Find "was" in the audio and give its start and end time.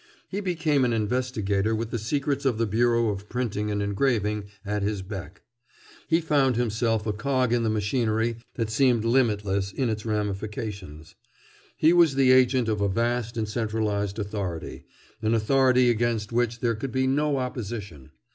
11.93-12.15